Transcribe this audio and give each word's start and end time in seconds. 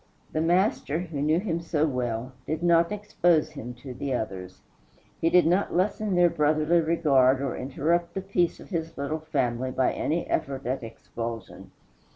The 0.33 0.41
Master, 0.41 0.97
who 0.97 1.21
knew 1.21 1.39
him 1.39 1.61
so 1.61 1.85
well, 1.85 2.31
did 2.47 2.63
not 2.63 2.91
expose 2.91 3.51
him 3.51 3.75
to 3.83 3.93
the 3.93 4.15
others. 4.15 4.61
He 5.19 5.29
did 5.29 5.45
not 5.45 5.75
lessen 5.75 6.15
their 6.15 6.27
brotherly 6.27 6.81
regard 6.81 7.39
or 7.39 7.55
interrupt 7.55 8.15
the 8.15 8.21
peace 8.21 8.59
of 8.59 8.69
his 8.69 8.97
little 8.97 9.19
family 9.19 9.69
by 9.69 9.93
any 9.93 10.27
effort 10.27 10.65
at 10.65 10.81
expulsion. 10.81 11.69